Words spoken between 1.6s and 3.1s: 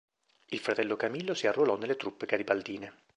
nelle truppe garibaldine.